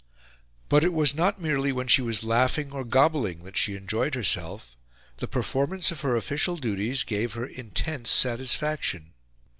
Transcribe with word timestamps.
But 0.67 0.83
it 0.83 0.93
was 0.93 1.13
not 1.13 1.39
merely 1.39 1.71
when 1.71 1.87
she 1.87 2.01
was 2.01 2.23
laughing 2.23 2.71
or 2.71 2.83
gobbling 2.83 3.43
that 3.43 3.55
she 3.55 3.75
enjoyed 3.75 4.15
herself; 4.15 4.75
the 5.17 5.27
performance 5.27 5.91
of 5.91 6.01
her 6.01 6.15
official 6.15 6.57
duties 6.57 7.03
gave 7.03 7.33
her 7.33 7.45
intense 7.45 8.09
satisfaction. 8.09 9.13